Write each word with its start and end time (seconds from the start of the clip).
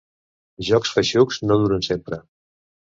Jocs 0.69 0.95
feixucs 0.95 1.39
no 1.51 1.61
duren 1.67 1.89
sempre. 1.91 2.23